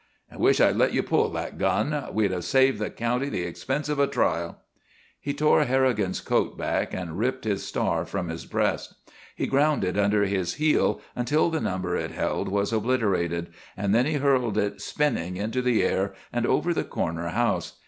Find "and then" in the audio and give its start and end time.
13.77-14.07